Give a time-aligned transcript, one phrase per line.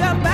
[0.00, 0.29] shall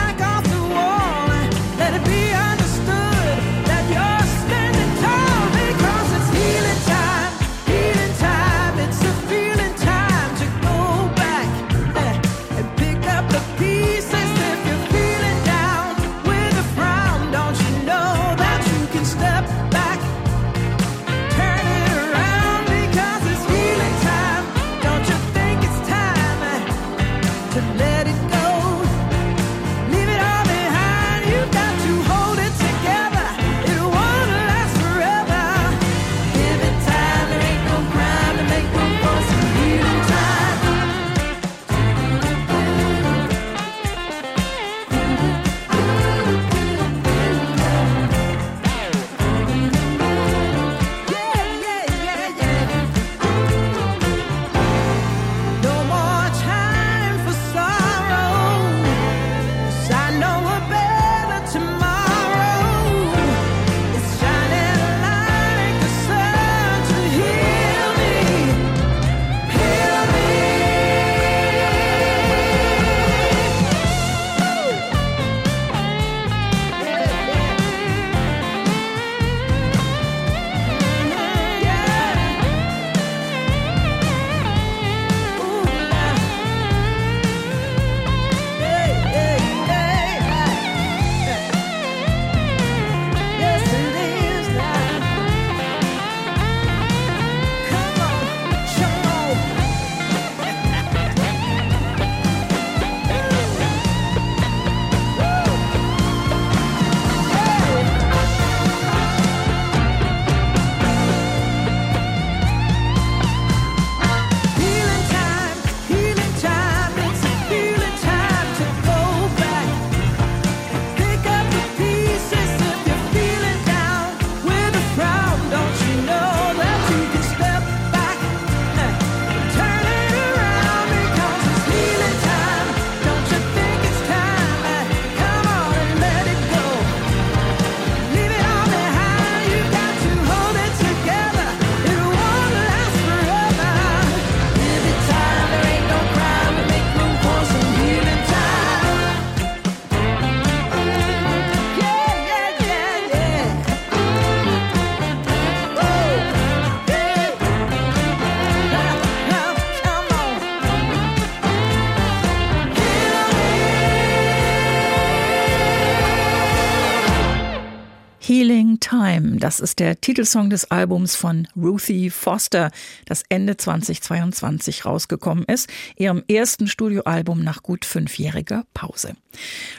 [169.46, 172.73] Das ist der Titelsong des Albums von Ruthie Foster,
[173.05, 179.14] das Ende 2022 rausgekommen ist, ihrem ersten Studioalbum nach gut fünfjähriger Pause.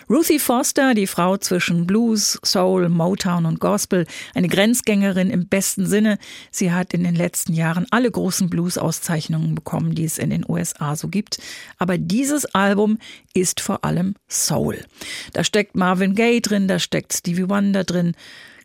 [0.09, 6.17] Ruthie Foster, die Frau zwischen Blues, Soul, Motown und Gospel, eine Grenzgängerin im besten Sinne.
[6.49, 10.95] Sie hat in den letzten Jahren alle großen Blues-Auszeichnungen bekommen, die es in den USA
[10.95, 11.39] so gibt.
[11.77, 12.99] Aber dieses Album
[13.33, 14.85] ist vor allem Soul.
[15.33, 18.15] Da steckt Marvin Gaye drin, da steckt Stevie Wonder drin.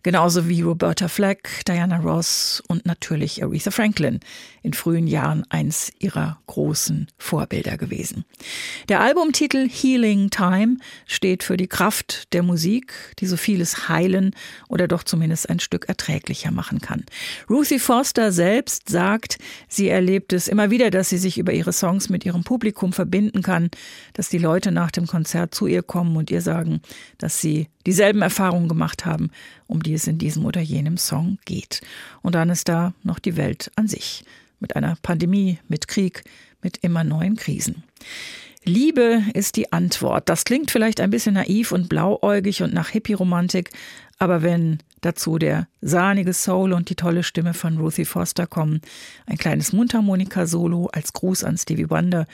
[0.05, 4.19] Genauso wie Roberta Flack, Diana Ross und natürlich Aretha Franklin,
[4.63, 8.25] in frühen Jahren eins ihrer großen Vorbilder gewesen.
[8.89, 14.35] Der Albumtitel Healing Time steht für die Kraft der Musik, die so vieles heilen
[14.69, 17.05] oder doch zumindest ein Stück erträglicher machen kann.
[17.49, 19.39] Ruthie Foster selbst sagt,
[19.69, 23.43] sie erlebt es immer wieder, dass sie sich über ihre Songs mit ihrem Publikum verbinden
[23.43, 23.71] kann,
[24.15, 26.81] dass die Leute nach dem Konzert zu ihr kommen und ihr sagen,
[27.19, 29.31] dass sie dieselben Erfahrungen gemacht haben,
[29.73, 31.81] um die es in diesem oder jenem Song geht.
[32.21, 34.25] Und dann ist da noch die Welt an sich,
[34.61, 36.25] mit einer Pandemie, mit Krieg,
[36.63, 37.83] mit immer neuen Krisen.
[38.65, 40.29] Liebe ist die Antwort.
[40.29, 43.71] Das klingt vielleicht ein bisschen naiv und blauäugig und nach Hippie-Romantik,
[44.19, 48.81] aber wenn dazu der sahnige Soul und die tolle Stimme von Ruthie Foster kommen,
[49.27, 52.27] ein kleines Mundharmonika-Solo als Gruß an Stevie Wonder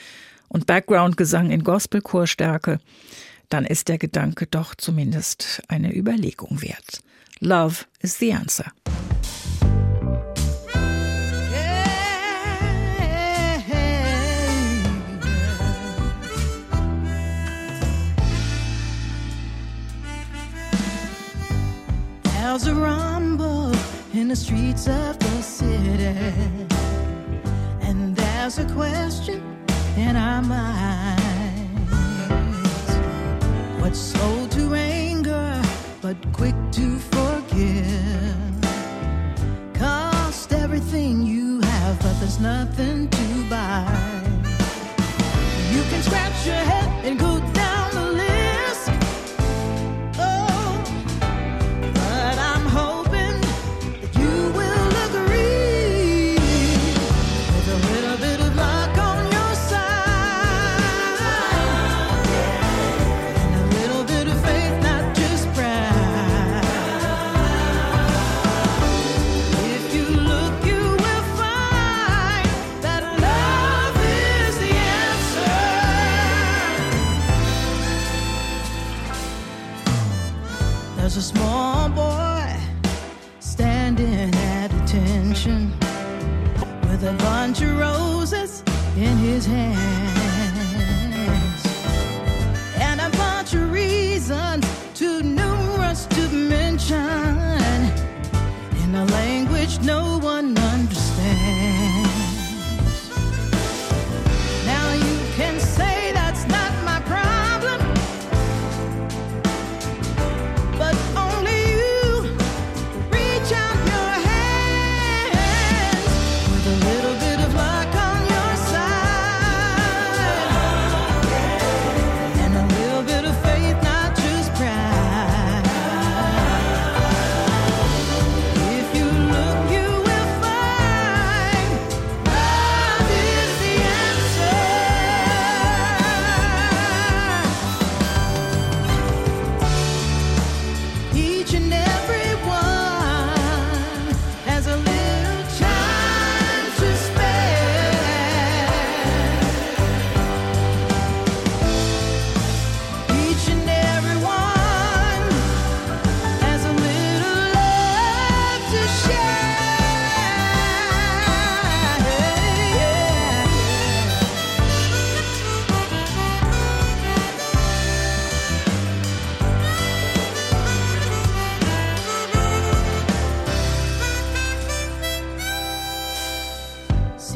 [0.49, 2.79] und Background-Gesang in Gospel-Chorstärke,
[3.47, 7.01] dann ist der Gedanke doch zumindest eine Überlegung wert.
[7.41, 8.65] Love is the answer.
[22.23, 23.71] There's a rumble
[24.13, 26.67] in the streets of the city,
[27.81, 29.41] and there's a question
[29.95, 31.19] in our minds.
[33.79, 35.61] What's slow to anger,
[36.01, 36.99] but quick to
[37.59, 38.35] forgive?
[39.73, 43.85] Cost everything you have, but there's nothing to buy.
[45.71, 47.38] You can scratch your head and go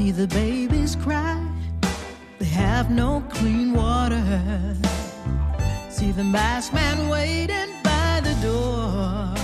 [0.03, 1.41] See the babies cry,
[2.37, 4.21] they have no clean water.
[5.89, 9.42] See the masked man waiting by the door.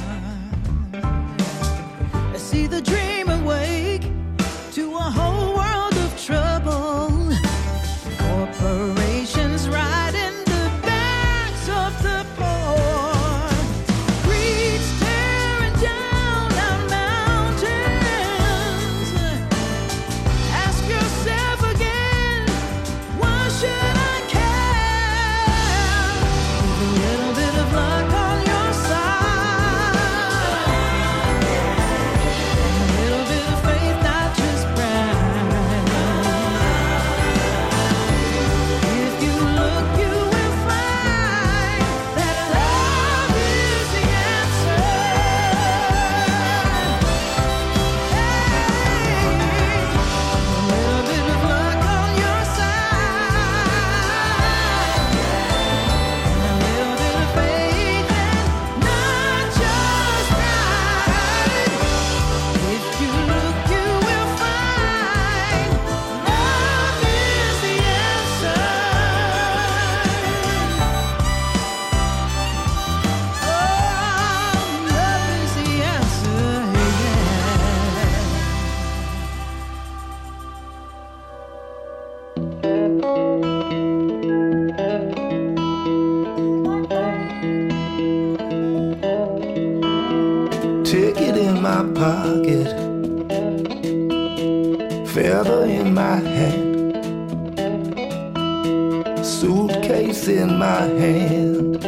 [99.40, 101.82] Suitcase in my hand,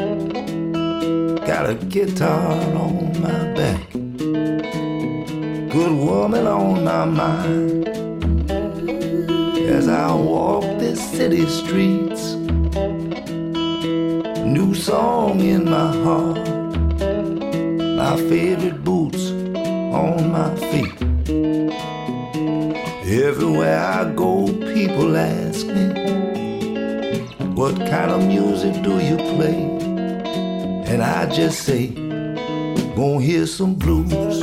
[1.45, 3.91] got a guitar on my back,
[5.69, 7.89] good woman on my mind.
[9.67, 12.35] As I walk the city streets,
[14.45, 16.51] new song in my heart
[18.01, 19.31] my favorite boots
[20.01, 21.01] on my feet.
[23.25, 25.90] Everywhere I go, people ask me,
[27.61, 29.53] What kind of music do you play?
[30.91, 31.89] And I just say,
[32.95, 34.41] Gonna hear some blues,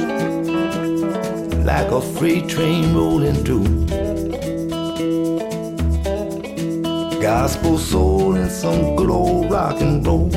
[1.67, 3.87] like a freight train rolling through.
[7.21, 10.31] Gospel soul and some good old rock and roll.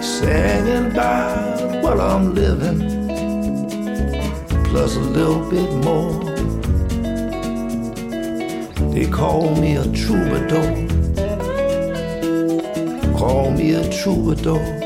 [0.00, 2.78] singing about what I'm living,
[4.66, 6.59] plus a little bit more.
[8.92, 10.66] They call me a troubadour,
[13.16, 14.79] call me a troubadour.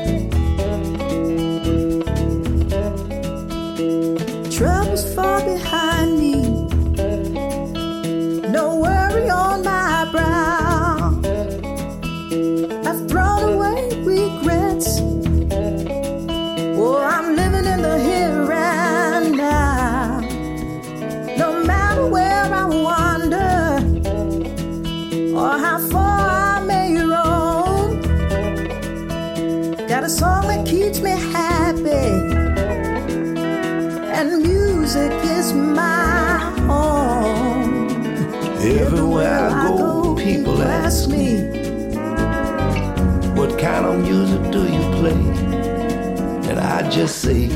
[46.49, 47.47] And I just say,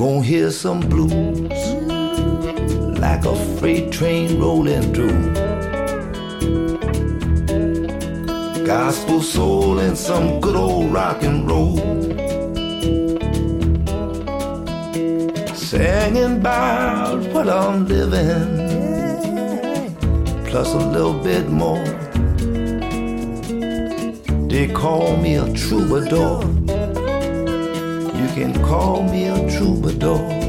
[0.00, 1.12] Gonna hear some blues,
[2.98, 5.34] like a freight train rolling through.
[8.64, 11.76] Gospel soul and some good old rock and roll.
[15.54, 18.56] Singing about what I'm living,
[20.46, 21.99] plus a little bit more.
[24.50, 26.42] They call me a troubadour.
[28.18, 30.39] You can call me a troubadour.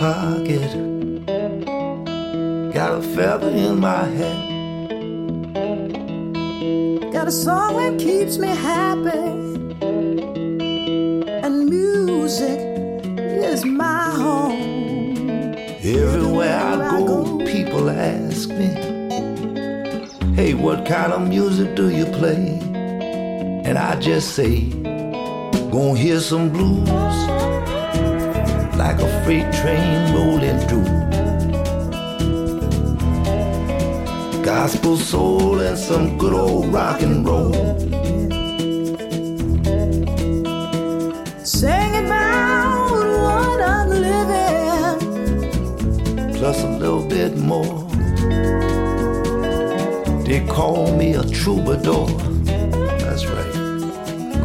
[0.00, 0.72] Pocket,
[2.72, 4.48] got a feather in my head.
[7.12, 9.26] Got a song that keeps me happy,
[11.44, 12.60] and music
[13.44, 15.54] is my home.
[15.82, 18.70] Everywhere I go, people ask me,
[20.34, 22.58] Hey, what kind of music do you play?
[23.66, 24.62] And I just say,
[25.70, 26.88] Gonna hear some blues,
[28.80, 30.88] like a freight train rolling through.
[34.42, 37.52] Gospel soul and some good old rock and roll.
[41.44, 42.90] Sing about
[43.24, 44.98] what I'm living.
[46.38, 47.84] plus a little bit more.
[50.24, 52.06] They call me a troubadour.
[53.02, 53.54] That's right.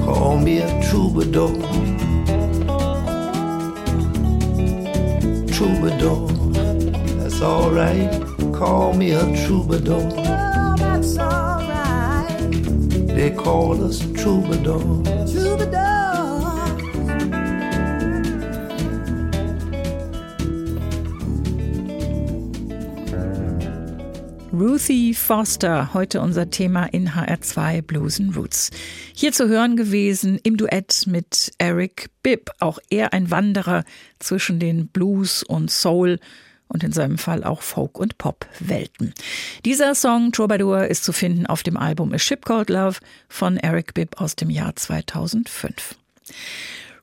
[0.04, 2.15] Call me a troubadour.
[6.06, 6.28] Troubadour.
[7.18, 8.22] That's alright.
[8.54, 10.12] Call me a troubadour.
[10.18, 12.52] Oh, that's alright.
[13.08, 15.34] They call us troubadours.
[15.34, 15.96] Troubadour.
[24.52, 28.70] Ruthie Foster, heute unser Thema in HR2 Blues and Roots.
[29.18, 33.86] Hier zu hören gewesen im Duett mit Eric Bibb, auch er ein Wanderer
[34.20, 36.20] zwischen den Blues und Soul
[36.68, 39.14] und in seinem Fall auch Folk- und Pop-Welten.
[39.64, 42.98] Dieser Song Troubadour ist zu finden auf dem Album A Ship Called Love
[43.30, 45.96] von Eric Bibb aus dem Jahr 2005.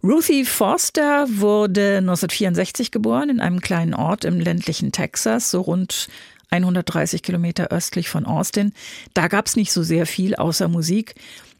[0.04, 6.08] Ruthie Foster wurde 1964 geboren in einem kleinen Ort im ländlichen Texas, so rund
[6.50, 8.74] 130 Kilometer östlich von Austin.
[9.14, 11.14] Da gab es nicht so sehr viel außer Musik.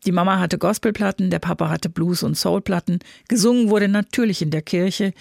[0.05, 2.99] Die Mama hatte Gospelplatten, der Papa hatte Blues- und Soulplatten.
[3.29, 5.13] Gesungen wurde natürlich in der Kirche.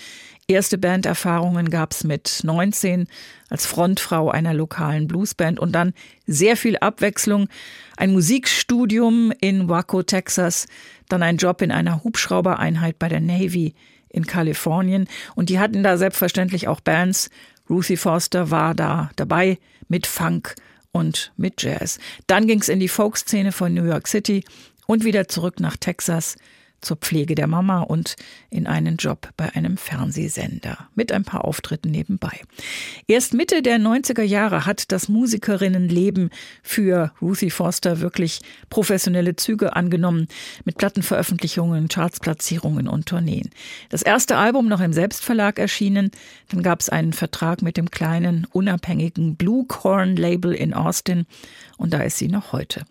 [0.47, 3.07] Erste Banderfahrungen gab's mit 19
[3.49, 5.93] als Frontfrau einer lokalen Bluesband und dann
[6.25, 7.47] sehr viel Abwechslung.
[7.95, 10.67] Ein Musikstudium in Waco, Texas,
[11.09, 13.75] dann ein Job in einer Hubschraubereinheit bei der Navy
[14.09, 15.07] in Kalifornien.
[15.35, 17.29] Und die hatten da selbstverständlich auch Bands.
[17.69, 20.55] Ruthie Foster war da dabei mit Funk
[20.91, 21.99] und mit Jazz.
[22.27, 24.43] Dann ging's in die Folkszene von New York City
[24.91, 26.35] und wieder zurück nach Texas
[26.81, 28.15] zur Pflege der Mama und
[28.49, 32.41] in einen Job bei einem Fernsehsender mit ein paar Auftritten nebenbei.
[33.07, 36.31] Erst Mitte der 90er Jahre hat das Musikerinnenleben
[36.63, 40.27] für Ruthie Foster wirklich professionelle Züge angenommen
[40.65, 43.49] mit Plattenveröffentlichungen, Chartsplatzierungen und Tourneen.
[43.89, 46.11] Das erste Album noch im Selbstverlag erschienen,
[46.49, 51.25] dann gab es einen Vertrag mit dem kleinen unabhängigen Blue Corn Label in Austin
[51.77, 52.83] und da ist sie noch heute.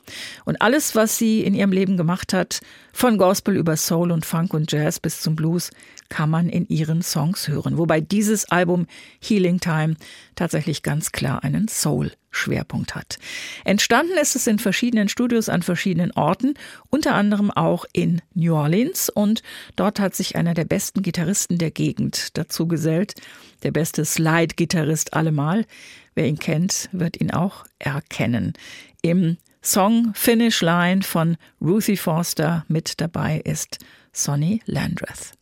[0.44, 2.61] Und alles, was sie in ihrem Leben gemacht hat,
[2.92, 5.71] von Gospel über Soul und Funk und Jazz bis zum Blues,
[6.09, 7.79] kann man in ihren Songs hören.
[7.79, 8.87] Wobei dieses Album
[9.21, 9.97] Healing Time
[10.35, 13.19] tatsächlich ganz klar einen Soul-Schwerpunkt hat.
[13.65, 16.55] Entstanden ist es in verschiedenen Studios an verschiedenen Orten,
[16.91, 19.09] unter anderem auch in New Orleans.
[19.09, 19.43] Und
[19.77, 23.15] dort hat sich einer der besten Gitarristen der Gegend dazu gesellt.
[23.63, 25.65] Der beste Slide-Gitarrist allemal.
[26.15, 28.55] Wer ihn kennt, wird ihn auch erkennen.
[29.03, 33.79] Im Song Finish Line von Ruthie Forster mit dabei ist
[34.12, 35.35] Sonny Landreth.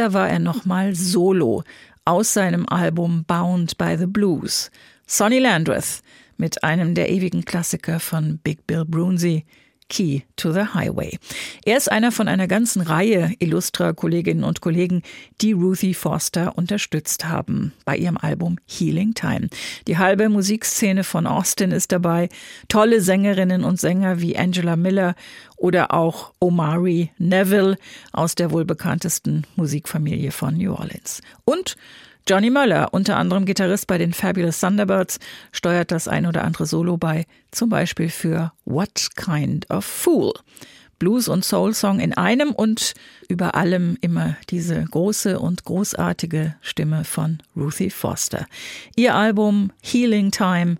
[0.00, 1.62] Da war er nochmal solo
[2.06, 4.70] aus seinem Album Bound by the Blues.
[5.06, 6.00] Sonny Landreth
[6.38, 9.44] mit einem der ewigen Klassiker von Big Bill Brunsey,
[9.90, 11.18] Key to the Highway.
[11.66, 15.02] Er ist einer von einer ganzen Reihe illustrer Kolleginnen und Kollegen,
[15.42, 19.48] die Ruthie Forster unterstützt haben bei ihrem Album Healing Time.
[19.86, 22.30] Die halbe Musikszene von Austin ist dabei,
[22.68, 25.14] tolle Sängerinnen und Sänger wie Angela Miller
[25.56, 27.76] oder auch Omari Neville
[28.12, 31.20] aus der wohl bekanntesten Musikfamilie von New Orleans.
[31.44, 31.76] Und
[32.28, 35.18] Johnny Möller, unter anderem Gitarrist bei den Fabulous Thunderbirds,
[35.52, 40.32] steuert das ein oder andere Solo bei, zum Beispiel für What Kind of Fool.
[41.00, 42.92] Blues- und Soul-Song in einem und
[43.28, 48.46] über allem immer diese große und großartige Stimme von Ruthie Foster.
[48.96, 50.76] Ihr Album Healing Time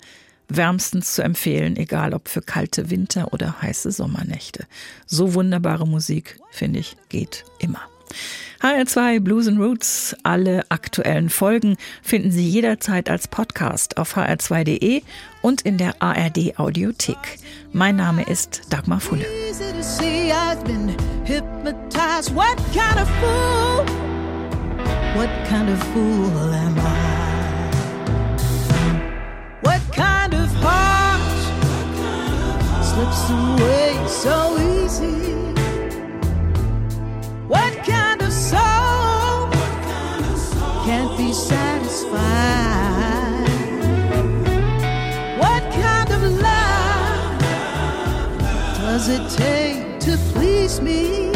[0.49, 4.67] wärmstens zu empfehlen, egal ob für kalte Winter- oder heiße Sommernächte.
[5.07, 7.81] So wunderbare Musik, finde ich, geht immer.
[8.61, 15.03] HR2 Blues and Roots, alle aktuellen Folgen finden Sie jederzeit als Podcast auf hr2.de
[15.43, 17.39] und in der ARD Audiothek.
[17.73, 19.25] Mein Name ist Dagmar Fulle.
[32.91, 35.50] Slips away so easy?
[49.11, 51.30] It take to please me?